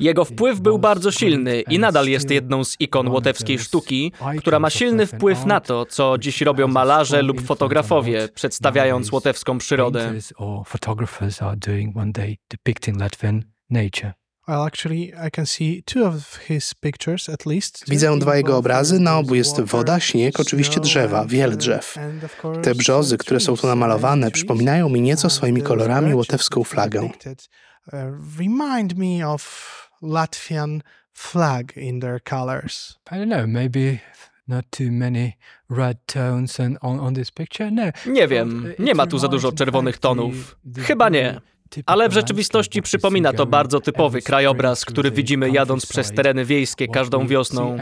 Jego 0.00 0.24
wpływ 0.24 0.60
był 0.60 0.78
bardzo 0.78 1.10
silny 1.12 1.60
i 1.60 1.78
nadal 1.78 2.06
jest 2.08 2.30
jedną 2.30 2.64
z 2.64 2.76
ikon 2.80 3.08
łotewskiej 3.08 3.58
sztuki, 3.58 4.12
która 4.38 4.58
ma 4.60 4.70
silny 4.70 5.06
wpływ 5.06 5.46
na 5.46 5.60
to, 5.60 5.86
co 5.86 6.18
dziś 6.18 6.40
robią 6.40 6.68
malarze 6.68 7.22
lub 7.22 7.40
fotografowie, 7.42 8.28
przedstawiając 8.34 9.12
łotewską 9.12 9.58
przyrodę. 9.58 10.12
Painters 14.48 14.86
or 14.86 14.86
photographers 14.86 14.86
are 14.86 14.88
doing 14.88 15.00
when 15.00 15.06
they 15.06 15.06
depicting 15.06 15.08
Latvian 15.08 15.08
nature. 15.08 15.08
Well, 15.08 15.12
actually, 15.12 15.12
I 15.26 15.30
can 15.30 15.46
see 15.46 15.82
two 15.82 16.06
of 16.06 16.36
his 16.48 16.74
pictures 16.74 17.28
at 17.28 17.46
least. 17.46 17.84
Widzę 17.88 18.18
dwa 18.18 18.36
jego 18.36 18.56
obrazy, 18.56 19.00
na 19.00 19.18
obu 19.18 19.34
jest 19.34 19.60
woda, 19.60 20.00
śnieg, 20.00 20.40
oczywiście 20.40 20.80
drzewa, 20.80 21.24
wiele 21.26 21.56
drzew. 21.56 21.94
Te 22.62 22.74
brzozy, 22.74 23.18
które 23.18 23.40
są 23.40 23.56
tu 23.56 23.66
namalowane, 23.66 24.30
przypominają 24.30 24.88
mi 24.88 25.00
nieco 25.00 25.30
swoimi 25.30 25.62
kolorami 25.62 26.14
łotewską 26.14 26.64
flagę. 26.64 27.00
uh, 27.02 27.92
Remind 28.38 28.94
me 28.96 29.28
of 29.28 29.88
Latvian 30.02 30.80
flag 31.12 31.76
in 31.76 32.00
their 32.00 32.22
colors. 32.22 32.98
I 33.10 33.14
don't 33.14 33.26
know, 33.26 33.46
maybe 33.46 33.98
not 34.48 34.64
too 34.70 34.90
many 34.90 35.32
red 35.70 35.96
tones 36.06 36.60
and 36.60 36.78
on, 36.80 37.00
on 37.00 37.14
this 37.14 37.30
picture. 37.30 37.70
No. 37.70 37.82
Nie 38.06 38.28
wiem, 38.28 38.64
uh, 38.78 38.78
nie 38.78 38.94
ma 38.94 39.06
tu 39.06 39.18
za 39.18 39.28
dużo 39.28 39.52
czerwonych 39.52 39.98
tonów. 39.98 40.56
Chyba 40.78 41.08
nie. 41.08 41.40
Ale 41.86 42.08
w 42.08 42.12
rzeczywistości 42.12 42.82
przypomina 42.82 43.32
to 43.32 43.46
bardzo 43.46 43.80
typowy 43.80 44.22
krajobraz, 44.22 44.84
który 44.84 45.10
widzimy 45.10 45.50
jadąc 45.50 45.86
przez 45.86 46.12
tereny 46.12 46.44
wiejskie 46.44 46.88
każdą 46.88 47.26
wiosną. 47.26 47.76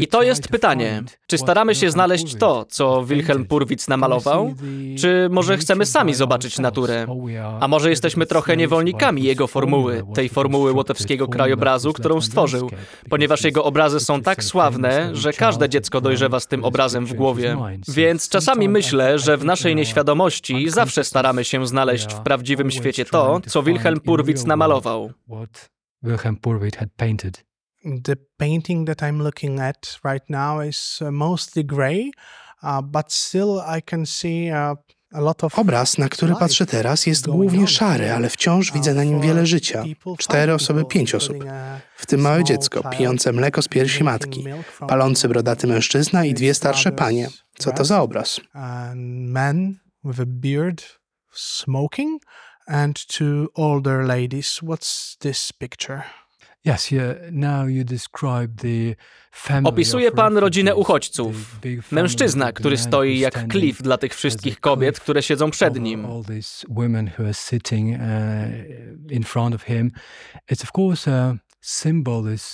I 0.00 0.06
to 0.06 0.22
jest 0.22 0.48
pytanie, 0.48 1.02
czy 1.26 1.38
staramy 1.38 1.74
się 1.74 1.90
znaleźć 1.90 2.34
to, 2.34 2.64
co. 2.68 3.04
Wilhelm 3.04 3.44
Purwitz 3.44 3.88
namalował, 3.88 4.54
czy 4.98 5.28
może 5.30 5.58
chcemy 5.58 5.86
sami 5.86 6.14
zobaczyć 6.14 6.58
naturę? 6.58 7.06
A 7.60 7.68
może 7.68 7.90
jesteśmy 7.90 8.26
trochę 8.26 8.56
niewolnikami 8.56 9.22
jego 9.22 9.46
formuły, 9.46 10.02
tej 10.14 10.28
formuły 10.28 10.72
łotewskiego 10.72 11.28
krajobrazu, 11.28 11.92
którą 11.92 12.20
stworzył, 12.20 12.70
ponieważ 13.10 13.44
jego 13.44 13.64
obrazy 13.64 14.00
są 14.00 14.22
tak 14.22 14.44
sławne, 14.44 15.10
że 15.16 15.32
każde 15.32 15.68
dziecko 15.68 16.00
dojrzewa 16.00 16.40
z 16.40 16.46
tym 16.46 16.64
obrazem 16.64 17.06
w 17.06 17.14
głowie. 17.14 17.56
Więc 17.88 18.28
czasami 18.28 18.68
myślę, 18.68 19.18
że 19.18 19.36
w 19.36 19.44
naszej 19.44 19.76
nieświadomości 19.76 20.70
zawsze 20.70 21.04
staramy 21.04 21.44
się 21.44 21.66
znaleźć 21.66 22.14
w 22.14 22.20
prawdziwym 22.20 22.70
świecie 22.70 23.04
to, 23.04 23.40
co 23.46 23.62
Wilhelm 23.62 24.00
Purwitz 24.00 24.44
namalował. 24.44 25.12
Wilhelm 26.02 26.36
Purwitz 26.36 26.76
had 26.76 26.88
painted. 26.96 27.51
The 27.84 28.16
painting 28.36 28.86
that 28.86 29.02
I'm 29.02 29.22
looking 29.22 29.60
at 29.60 29.98
right 30.04 30.30
now 30.30 30.60
is 30.60 31.00
uh, 31.00 31.10
mostly 31.10 31.64
gray, 31.64 32.12
uh, 32.62 32.80
but 32.82 33.12
still 33.12 33.60
I 33.78 33.82
can 33.82 34.06
see 34.06 34.50
uh, 34.52 34.76
Obraz, 35.56 35.98
na 35.98 36.08
który 36.08 36.34
patrzę 36.36 36.66
teraz, 36.66 37.06
jest 37.06 37.28
głównie 37.28 37.66
szary, 37.66 38.12
ale 38.12 38.28
wciąż 38.28 38.72
widzę 38.72 38.94
na 38.94 39.04
nim 39.04 39.20
wiele 39.20 39.46
życia. 39.46 39.84
Cztery 40.18 40.54
osoby, 40.54 40.84
pięć 40.84 41.14
osób. 41.14 41.36
W 41.96 42.06
tym 42.06 42.20
małe 42.20 42.44
dziecko, 42.44 42.90
pijące 42.90 43.32
mleko 43.32 43.62
z 43.62 43.68
piersi 43.68 44.04
matki, 44.04 44.44
palący 44.88 45.28
brodaty 45.28 45.66
mężczyzna 45.66 46.24
i 46.24 46.34
dwie 46.34 46.54
starsze 46.54 46.92
panie. 46.92 47.28
Co 47.58 47.72
to 47.72 47.84
za 47.84 48.02
obraz? 48.02 48.40
Men 48.94 49.78
with 50.04 50.20
a 50.20 50.26
beard 50.26 50.82
smoking 51.32 52.22
and 52.66 53.06
two 53.06 53.48
older 53.54 54.04
ladies. 54.04 54.60
What's 54.62 55.18
this 55.18 55.52
picture? 55.52 56.02
Opisuje 59.64 60.12
pan 60.12 60.38
rodzinę 60.38 60.74
uchodźców. 60.76 61.60
Mężczyzna, 61.92 62.52
który 62.52 62.76
stoi 62.76 63.18
jak 63.18 63.48
klif 63.48 63.82
dla 63.82 63.98
tych 63.98 64.14
wszystkich 64.14 64.60
kobiet, 64.60 65.00
które 65.00 65.22
siedzą 65.22 65.50
przed 65.50 65.80
nim. 65.80 66.04
Uh, 66.04 66.26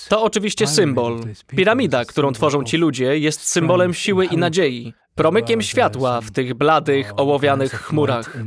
To 0.09 0.23
oczywiście 0.23 0.67
symbol. 0.67 1.19
Piramida, 1.47 2.05
którą 2.05 2.31
tworzą 2.33 2.63
ci 2.63 2.77
ludzie, 2.77 3.19
jest 3.19 3.47
symbolem 3.47 3.93
siły 3.93 4.25
i 4.25 4.37
nadziei. 4.37 4.93
Promykiem 5.15 5.61
światła 5.61 6.21
w 6.21 6.31
tych 6.31 6.53
bladych, 6.53 7.13
ołowianych 7.19 7.71
chmurach. 7.71 8.37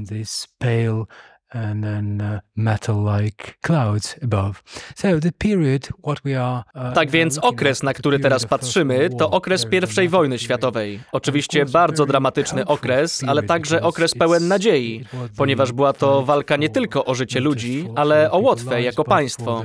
And 1.55 1.85
then 1.85 2.21
uh, 2.21 2.41
metal-like 2.57 3.59
clouds 3.61 4.17
above. 4.23 4.63
So 4.97 5.21
the 5.21 5.33
period 5.33 5.89
what 6.03 6.21
we 6.25 6.43
are 6.43 6.65
uh, 6.75 6.95
Tak 6.95 7.11
więc 7.11 7.39
okres, 7.39 7.83
na 7.83 7.95
który 7.95 8.19
teraz 8.19 8.47
patrzymy, 8.47 9.11
to 9.19 9.31
okres 9.31 9.67
I 10.05 10.09
wojny 10.09 10.39
światowej. 10.39 11.01
Oczywiście 11.13 11.65
bardzo 11.65 12.07
dramatyczny 12.07 12.65
okres, 12.65 13.25
ale 13.27 13.43
także 13.43 13.83
okres 13.83 14.15
pełen 14.15 14.49
nadziei, 14.49 15.05
ponieważ 15.37 15.73
była 15.73 15.93
to 15.93 16.23
walka 16.23 16.57
nie 16.57 16.69
tylko 16.69 17.05
o 17.05 17.15
życie 17.15 17.41
ludzi, 17.41 17.89
ale 17.97 18.31
o 18.31 18.39
Łotwę 18.39 18.83
jako 18.83 19.05
państwo. 19.05 19.65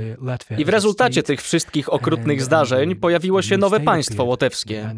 I 0.58 0.66
w 0.66 0.70
rezultacie 0.70 1.24
tych 1.24 1.42
wszystkich 1.42 1.94
okrutnych 1.94 2.40
And, 2.40 2.46
zdarzeń 2.46 2.90
um, 2.90 3.00
pojawiło 3.00 3.42
się 3.42 3.58
nowe 3.58 3.80
państwo 3.80 4.24
łotewskie. 4.24 4.96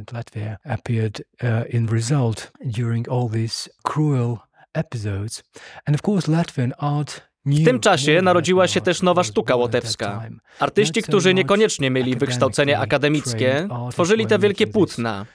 W 7.45 7.65
tym 7.65 7.79
czasie 7.79 8.21
narodziła 8.21 8.67
się 8.67 8.81
też 8.81 9.01
nowa 9.01 9.23
sztuka 9.23 9.55
łotewska. 9.55 10.29
Artyści, 10.59 11.01
którzy 11.01 11.33
niekoniecznie 11.33 11.89
mieli 11.89 12.15
wykształcenie 12.15 12.79
akademickie, 12.79 13.67
tworzyli 13.91 14.25
te 14.27 14.39
wielkie 14.39 14.67
płótna. 14.67 15.25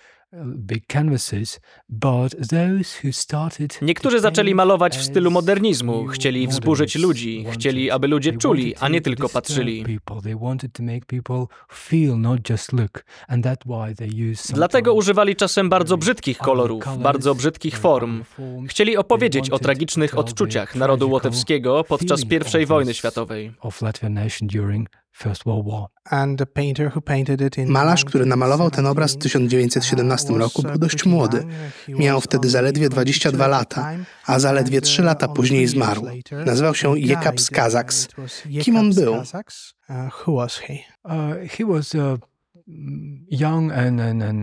Niektórzy 3.83 4.21
zaczęli 4.21 4.55
malować 4.55 4.99
w 4.99 5.05
stylu 5.05 5.31
modernizmu, 5.31 6.07
chcieli 6.07 6.49
wzburzyć 6.49 6.95
ludzi, 6.95 7.47
chcieli, 7.53 7.91
aby 7.91 8.09
ludzie 8.09 8.33
czuli, 8.33 8.77
a 8.81 8.89
nie 8.89 9.01
tylko 9.01 9.29
patrzyli. 9.29 9.85
Dlatego 14.55 14.95
używali 14.95 15.37
czasem 15.37 15.69
bardzo 15.69 15.97
brzydkich 15.97 16.39
kolorów, 16.39 16.85
bardzo 16.99 17.35
brzydkich 17.35 17.79
form. 17.79 18.25
Chcieli 18.69 18.97
opowiedzieć 18.97 19.51
o 19.51 19.59
tragicznych 19.59 20.19
odczuciach 20.19 20.75
narodu 20.75 21.11
łotewskiego 21.11 21.85
podczas 21.89 22.21
I 22.63 22.67
wojny 22.67 22.95
światowej. 22.95 23.53
Malarz, 27.73 28.05
który 28.05 28.27
namalował 28.27 28.71
ten 28.71 28.87
obraz 28.87 29.15
w 29.15 29.19
1917 29.19 30.33
roku, 30.33 30.63
był 30.63 30.79
dość 30.79 31.05
młody. 31.07 31.45
Miał 31.89 32.21
wtedy 32.21 32.49
zaledwie 32.51 32.89
22 32.89 33.47
lata, 33.47 33.91
a 34.27 34.39
zaledwie 34.39 34.81
3 34.81 35.03
lata 35.03 35.29
później 35.29 35.67
zmarł. 35.67 36.03
Nazywał 36.47 36.75
się 36.75 36.99
Jekabs 36.99 37.51
Kazaks. 37.51 38.09
Kim 38.63 38.77
on 38.77 38.95
był? 38.95 39.15
Uh, 42.67 42.75
uh. 43.31 44.37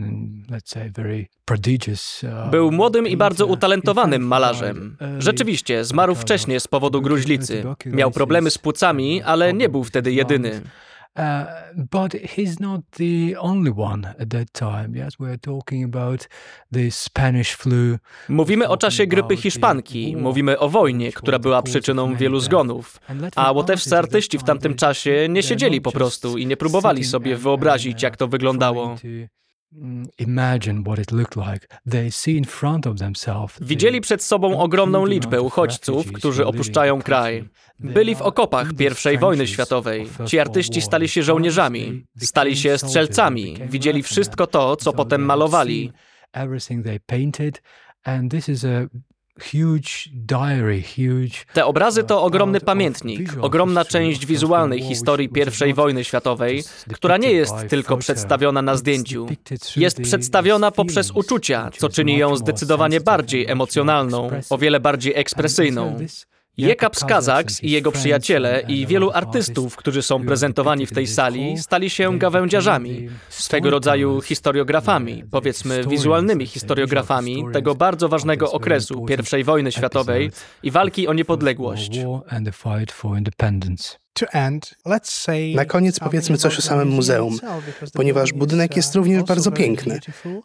Uh, 2.23 2.51
Był 2.51 2.71
młodym 2.71 3.07
i 3.07 3.17
bardzo 3.17 3.45
utalentowanym 3.45 4.21
malarzem. 4.21 4.97
early 4.99 5.21
Rzeczywiście, 5.21 5.85
zmarł 5.85 6.15
wcześnie 6.15 6.59
z 6.59 6.67
powodu 6.67 7.01
gruźlicy. 7.01 7.63
Miał 7.85 8.11
problemy 8.11 8.49
z 8.51 8.57
płucami, 8.57 9.21
ale 9.21 9.53
nie 9.53 9.69
był 9.69 9.83
wtedy 9.83 10.13
jedyny. 10.13 10.61
Uh, 11.15 11.23
but 11.91 12.13
he's 12.13 12.59
not 12.59 12.81
the 12.91 13.35
only 13.39 13.71
one 13.77 14.05
at 14.19 14.29
that 14.29 14.51
time. 14.53 14.95
Yes, 14.95 15.19
we're 15.19 15.37
talking 15.37 15.83
about 15.83 16.27
the 16.71 16.91
Spanish 16.91 17.55
flu. 17.55 17.97
Mówimy 18.29 18.69
o 18.69 18.77
czasie 18.77 19.07
grypy 19.07 19.37
hiszpanki, 19.37 20.15
mówimy 20.17 20.59
o 20.59 20.69
wojnie, 20.69 21.11
która 21.11 21.39
była 21.39 21.61
przyczyną 21.61 22.15
wielu 22.15 22.39
zgonów. 22.39 22.99
A 23.35 23.51
łotewscy 23.51 23.97
artyści 23.97 24.37
w 24.37 24.43
tamtym 24.43 24.75
czasie 24.75 25.27
nie 25.29 25.43
siedzieli 25.43 25.81
po 25.81 25.91
prostu 25.91 26.37
i 26.37 26.45
nie 26.45 26.57
próbowali 26.57 27.03
sobie 27.03 27.35
wyobrazić, 27.35 28.03
jak 28.03 28.17
to 28.17 28.27
wyglądało. 28.27 28.95
Widzieli 33.61 34.01
przed 34.01 34.23
sobą 34.23 34.59
ogromną 34.59 35.05
liczbę 35.05 35.41
uchodźców, 35.41 36.11
którzy 36.11 36.45
opuszczają 36.45 37.01
kraj. 37.01 37.49
Byli 37.79 38.15
w 38.15 38.21
okopach 38.21 38.67
I 39.13 39.17
wojny 39.17 39.47
światowej. 39.47 40.07
Ci 40.27 40.39
artyści 40.39 40.81
stali 40.81 41.09
się 41.09 41.23
żołnierzami, 41.23 42.05
stali 42.17 42.57
się 42.57 42.77
strzelcami, 42.77 43.57
widzieli 43.69 44.03
wszystko 44.03 44.47
to, 44.47 44.75
co 44.75 44.93
potem 44.93 45.21
malowali. 45.25 45.91
Te 51.53 51.65
obrazy 51.65 52.03
to 52.03 52.23
ogromny 52.23 52.61
pamiętnik, 52.61 53.29
ogromna 53.41 53.85
część 53.85 54.25
wizualnej 54.25 54.81
historii 54.81 55.29
I 55.69 55.73
wojny 55.73 56.03
światowej, 56.03 56.63
która 56.93 57.17
nie 57.17 57.31
jest 57.31 57.53
tylko 57.69 57.97
przedstawiona 57.97 58.61
na 58.61 58.75
zdjęciu. 58.75 59.27
Jest 59.75 60.01
przedstawiona 60.01 60.71
poprzez 60.71 61.11
uczucia, 61.11 61.69
co 61.77 61.89
czyni 61.89 62.17
ją 62.17 62.35
zdecydowanie 62.35 63.01
bardziej 63.01 63.47
emocjonalną, 63.47 64.29
o 64.49 64.57
wiele 64.57 64.79
bardziej 64.79 65.13
ekspresyjną. 65.15 65.97
Jekabs 66.57 67.05
Kazaks 67.05 67.63
i 67.63 67.71
jego 67.71 67.91
przyjaciele 67.91 68.63
i 68.67 68.87
wielu 68.87 69.11
artystów, 69.11 69.75
którzy 69.75 70.01
są 70.01 70.25
prezentowani 70.25 70.85
w 70.85 70.91
tej 70.91 71.07
sali, 71.07 71.57
stali 71.57 71.89
się 71.89 72.17
gawędziarzami, 72.17 73.09
swego 73.29 73.69
rodzaju 73.69 74.21
historiografami, 74.21 75.23
powiedzmy 75.31 75.83
wizualnymi 75.87 76.47
historiografami 76.47 77.43
tego 77.53 77.75
bardzo 77.75 78.09
ważnego 78.09 78.51
okresu 78.51 79.05
I 79.39 79.43
wojny 79.43 79.71
światowej 79.71 80.31
i 80.63 80.71
walki 80.71 81.07
o 81.07 81.13
niepodległość. 81.13 81.99
Na 85.55 85.65
koniec 85.65 85.99
powiedzmy 85.99 86.37
coś 86.37 86.59
o 86.59 86.61
samym 86.61 86.87
muzeum, 86.87 87.39
ponieważ 87.93 88.33
budynek 88.33 88.75
jest 88.75 88.95
również 88.95 89.23
bardzo 89.23 89.51
piękny. 89.51 89.99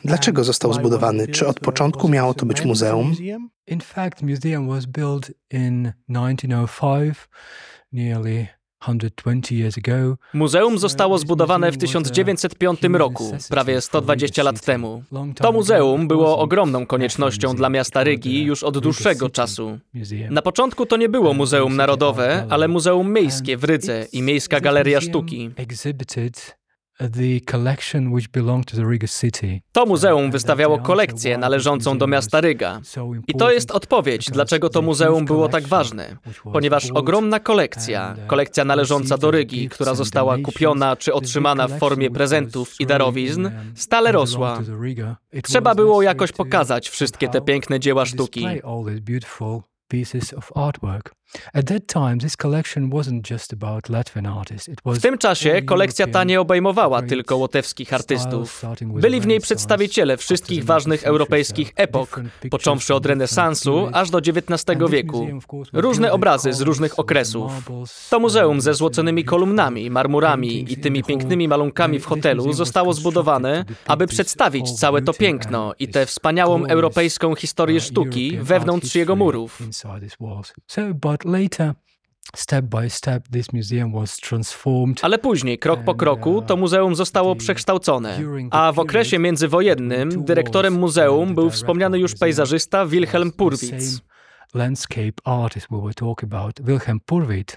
Dlaczego 0.04 0.44
został 0.44 0.72
zbudowany? 0.72 1.28
Czy 1.28 1.46
od 1.46 1.60
początku 1.60 2.08
miało 2.08 2.34
to 2.34 2.46
być 2.46 2.64
muzeum? 2.64 3.14
In 3.66 3.80
fact, 3.80 4.22
museum 4.22 4.68
was 4.68 4.86
built 4.86 5.30
in 5.50 5.92
1905, 6.08 7.14
nearly 7.92 8.46
120 8.46 8.46
years 8.46 8.46
ago. 8.46 8.55
Muzeum 10.34 10.78
zostało 10.78 11.18
zbudowane 11.18 11.72
w 11.72 11.78
1905 11.78 12.80
roku, 12.92 13.36
prawie 13.48 13.80
120 13.80 14.42
lat 14.42 14.60
temu. 14.64 15.02
To 15.34 15.52
muzeum 15.52 16.08
było 16.08 16.38
ogromną 16.38 16.86
koniecznością 16.86 17.54
dla 17.56 17.68
miasta 17.68 18.04
Rygi 18.04 18.44
już 18.44 18.62
od 18.62 18.78
dłuższego 18.78 19.30
czasu. 19.30 19.78
Na 20.30 20.42
początku 20.42 20.86
to 20.86 20.96
nie 20.96 21.08
było 21.08 21.34
Muzeum 21.34 21.76
Narodowe, 21.76 22.46
ale 22.50 22.68
Muzeum 22.68 23.12
Miejskie 23.12 23.56
w 23.56 23.64
Rydze 23.64 24.06
i 24.12 24.22
Miejska 24.22 24.60
Galeria 24.60 25.00
Sztuki. 25.00 25.50
To 29.72 29.86
muzeum 29.86 30.30
wystawiało 30.30 30.78
kolekcję 30.78 31.38
należącą 31.38 31.98
do 31.98 32.06
miasta 32.06 32.40
Ryga. 32.40 32.80
I 33.28 33.34
to 33.34 33.50
jest 33.50 33.70
odpowiedź, 33.70 34.30
dlaczego 34.30 34.68
to 34.70 34.82
muzeum 34.82 35.24
było 35.24 35.48
tak 35.48 35.66
ważne. 35.68 36.16
Ponieważ 36.52 36.90
ogromna 36.90 37.40
kolekcja, 37.40 38.14
kolekcja 38.26 38.64
należąca 38.64 39.18
do 39.18 39.30
Rygi, 39.30 39.68
która 39.68 39.94
została 39.94 40.36
kupiona 40.38 40.96
czy 40.96 41.14
otrzymana 41.14 41.68
w 41.68 41.78
formie 41.78 42.10
prezentów 42.10 42.80
i 42.80 42.86
darowizn, 42.86 43.50
stale 43.74 44.12
rosła. 44.12 44.58
Trzeba 45.42 45.74
było 45.74 46.02
jakoś 46.02 46.32
pokazać 46.32 46.88
wszystkie 46.88 47.28
te 47.28 47.40
piękne 47.40 47.80
dzieła 47.80 48.06
sztuki. 48.06 48.46
W 54.84 55.00
tym 55.00 55.18
czasie 55.18 55.62
kolekcja 55.62 56.06
ta 56.06 56.24
nie 56.24 56.40
obejmowała 56.40 57.02
tylko 57.02 57.36
łotewskich 57.36 57.92
artystów. 57.92 58.62
Byli 58.82 59.20
w 59.20 59.26
niej 59.26 59.40
przedstawiciele 59.40 60.16
wszystkich 60.16 60.64
ważnych 60.64 60.86
19th 60.86 61.06
europejskich 61.06 61.72
epok, 61.76 62.20
począwszy 62.50 62.94
od 62.94 63.06
renesansu 63.06 63.88
aż 63.92 64.10
do 64.10 64.18
XIX 64.18 64.64
wieku. 64.90 65.28
Różne 65.72 66.12
obrazy 66.12 66.52
z 66.52 66.60
różnych 66.60 66.98
okresów. 66.98 67.52
To 68.10 68.20
muzeum 68.20 68.60
ze 68.60 68.74
złoconymi 68.74 69.24
kolumnami, 69.24 69.90
marmurami 69.90 70.72
i 70.72 70.76
tymi 70.76 71.04
pięknymi 71.04 71.48
malunkami 71.48 71.98
w 71.98 72.06
hotelu 72.06 72.52
zostało 72.52 72.92
zbudowane, 72.92 73.64
aby 73.86 74.06
przedstawić 74.06 74.72
całe 74.72 75.02
to 75.02 75.12
piękno 75.12 75.72
i 75.78 75.88
tę 75.88 76.06
wspaniałą 76.06 76.66
europejską 76.66 77.34
historię 77.34 77.80
sztuki 77.80 78.38
wewnątrz 78.42 78.94
jego 78.94 79.16
murów. 79.16 79.62
But 81.16 81.32
later, 81.32 81.74
step 82.34 82.64
by 82.64 82.90
step, 82.90 83.28
this 83.28 83.52
museum 83.52 83.92
was 83.92 84.16
transformed. 84.16 85.04
Ale 85.04 85.18
później, 85.18 85.58
krok 85.58 85.84
po 85.84 85.94
kroku, 85.94 86.42
to 86.42 86.56
muzeum 86.56 86.94
zostało 86.94 87.36
przekształcone. 87.36 88.20
A 88.50 88.72
w 88.72 88.78
okresie 88.78 89.18
międzywojennym 89.18 90.24
dyrektorem 90.24 90.74
muzeum 90.74 91.34
był 91.34 91.50
wspomniany 91.50 91.98
już 91.98 92.14
pejzażysta 92.14 92.86
Wilhelm 92.86 93.32
Purwitz. 93.32 94.00
Landscape 94.54 95.12
artist 95.24 95.66
we 95.70 95.78
about, 96.22 96.60
Wilhelm 96.62 97.00
Purwitz, 97.00 97.56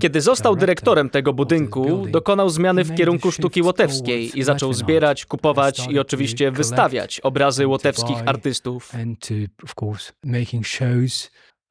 Kiedy 0.00 0.20
został 0.20 0.56
dyrektorem 0.56 1.10
tego 1.10 1.32
budynku, 1.32 2.06
dokonał 2.06 2.48
zmiany 2.48 2.84
w 2.84 2.94
kierunku 2.94 3.32
sztuki 3.32 3.62
łotewskiej 3.62 4.38
i 4.38 4.42
zaczął 4.42 4.72
zbierać, 4.72 5.26
kupować 5.26 5.86
i 5.90 5.98
oczywiście 5.98 6.50
wystawiać 6.50 7.20
obrazy 7.20 7.66
łotewskich 7.66 8.18
artystów. 8.26 8.92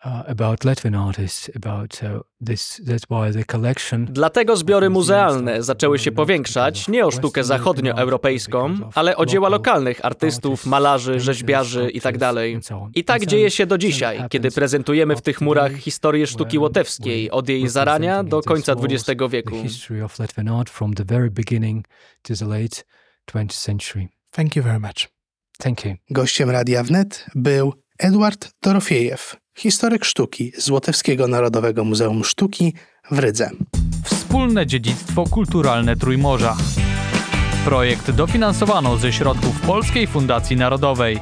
Uh, 0.05 0.29
about 0.29 0.65
Latvian 0.65 1.07
artists. 1.07 1.49
About 1.55 1.95
so 1.95 2.25
this 2.45 2.81
that's 2.85 3.05
why 3.09 3.33
the 3.33 3.43
collection. 3.45 4.05
Dlatego 4.05 4.57
zbiory 4.57 4.89
muzealne 4.89 5.63
zaczęły 5.63 5.99
się 5.99 6.11
powiększać 6.11 6.87
nie 6.87 7.05
o 7.05 7.11
sztukę 7.11 7.43
zachodnioeuropejską, 7.43 8.75
ale 8.95 9.17
o 9.17 9.25
dzieła 9.25 9.49
lokalnych 9.49 10.05
artystów, 10.05 10.65
malarzy, 10.65 11.19
rzeźbiarzy 11.19 11.89
itd. 11.89 12.33
I 12.95 13.03
tak 13.03 13.25
dzieje 13.25 13.51
się 13.51 13.65
do 13.65 13.77
dzisiaj, 13.77 14.23
kiedy 14.29 14.51
prezentujemy 14.51 15.15
w 15.15 15.21
tych 15.21 15.41
murach 15.41 15.73
historię 15.73 16.27
sztuki 16.27 16.59
łotewskiej 16.59 17.31
od 17.31 17.49
jej 17.49 17.69
zarania 17.69 18.23
do 18.23 18.41
końca 18.41 18.73
XX 18.73 19.21
wieku. 19.29 19.51
The 19.51 19.63
history 19.63 20.03
of 20.03 20.19
Latvian 20.19 20.47
art 20.59 20.69
from 20.69 20.93
the 20.93 21.05
very 21.05 21.31
beginning 21.31 21.87
to 22.21 22.35
the 22.35 22.45
late 22.45 22.83
20th 23.31 23.53
century. 23.53 24.07
Thank 24.31 24.55
you 24.55 24.63
very 24.63 24.79
much. 24.79 25.09
Thank 25.57 25.85
you. 25.85 25.95
Gościem 26.09 26.49
Radia 26.49 26.83
Wnet 26.83 27.25
był 27.35 27.73
Edward 27.99 28.51
Dorofiejew, 28.61 29.35
historyk 29.57 30.05
sztuki 30.05 30.51
z 30.57 30.69
Łotewskiego 30.69 31.27
Narodowego 31.27 31.83
Muzeum 31.83 32.23
Sztuki 32.23 32.73
w 33.11 33.19
Rydze. 33.19 33.49
Wspólne 34.03 34.67
dziedzictwo 34.67 35.23
kulturalne 35.23 35.95
Trójmorza. 35.95 36.57
Projekt 37.65 38.11
dofinansowano 38.11 38.97
ze 38.97 39.13
środków 39.13 39.61
Polskiej 39.61 40.07
Fundacji 40.07 40.55
Narodowej. 40.55 41.19